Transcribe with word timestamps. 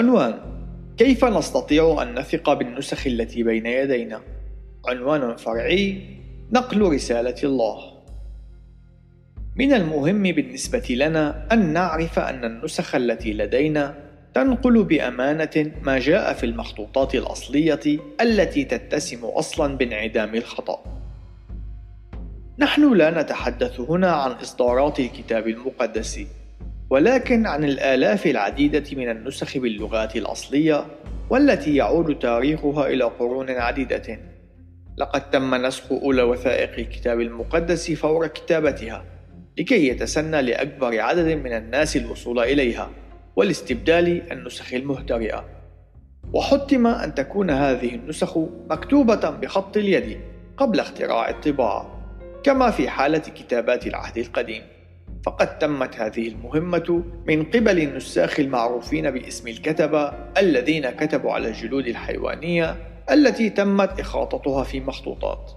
عنوان 0.00 0.34
كيف 0.96 1.24
نستطيع 1.24 2.02
أن 2.02 2.18
نثق 2.18 2.52
بالنسخ 2.52 3.06
التي 3.06 3.42
بين 3.42 3.66
يدينا؟ 3.66 4.20
عنوان 4.88 5.36
فرعي 5.36 6.02
نقل 6.52 6.82
رسالة 6.82 7.34
الله 7.44 7.76
من 9.56 9.72
المهم 9.72 10.22
بالنسبة 10.22 10.86
لنا 10.90 11.48
أن 11.52 11.72
نعرف 11.72 12.18
أن 12.18 12.44
النسخ 12.44 12.94
التي 12.94 13.32
لدينا 13.32 13.94
تنقل 14.34 14.84
بأمانة 14.84 15.72
ما 15.82 15.98
جاء 15.98 16.32
في 16.32 16.46
المخطوطات 16.46 17.14
الأصلية 17.14 17.98
التي 18.20 18.64
تتسم 18.64 19.24
أصلا 19.24 19.76
بانعدام 19.76 20.34
الخطأ. 20.34 20.84
نحن 22.58 22.92
لا 22.94 23.22
نتحدث 23.22 23.80
هنا 23.80 24.12
عن 24.12 24.30
إصدارات 24.30 25.00
الكتاب 25.00 25.48
المقدس، 25.48 26.20
ولكن 26.90 27.46
عن 27.46 27.64
الآلاف 27.64 28.26
العديدة 28.26 28.84
من 28.92 29.10
النسخ 29.10 29.58
باللغات 29.58 30.16
الأصلية 30.16 30.86
والتي 31.30 31.76
يعود 31.76 32.18
تاريخها 32.18 32.86
إلى 32.86 33.04
قرون 33.04 33.50
عديدة. 33.50 34.18
لقد 34.96 35.30
تم 35.30 35.54
نسخ 35.54 35.92
أولى 35.92 36.22
وثائق 36.22 36.78
الكتاب 36.78 37.20
المقدس 37.20 37.90
فور 37.90 38.26
كتابتها 38.26 39.04
لكي 39.58 39.88
يتسنى 39.88 40.42
لأكبر 40.42 41.00
عدد 41.00 41.26
من 41.26 41.52
الناس 41.52 41.96
الوصول 41.96 42.38
إليها 42.38 42.90
والاستبدال 43.36 44.32
النسخ 44.32 44.74
المهترئة 44.74 45.44
وحتم 46.32 46.86
أن 46.86 47.14
تكون 47.14 47.50
هذه 47.50 47.94
النسخ 47.94 48.38
مكتوبة 48.70 49.30
بخط 49.30 49.76
اليد 49.76 50.20
قبل 50.56 50.80
اختراع 50.80 51.28
الطباعة 51.28 52.00
كما 52.42 52.70
في 52.70 52.88
حالة 52.88 53.18
كتابات 53.18 53.86
العهد 53.86 54.18
القديم 54.18 54.62
فقد 55.26 55.58
تمت 55.58 55.96
هذه 55.96 56.28
المهمة 56.28 57.04
من 57.26 57.44
قبل 57.44 57.78
النساخ 57.78 58.40
المعروفين 58.40 59.10
باسم 59.10 59.48
الكتبة 59.48 60.12
الذين 60.38 60.90
كتبوا 60.90 61.32
على 61.32 61.48
الجلود 61.48 61.86
الحيوانية 61.86 62.76
التي 63.10 63.50
تمت 63.50 64.00
إخاطتها 64.00 64.64
في 64.64 64.80
مخطوطات. 64.80 65.52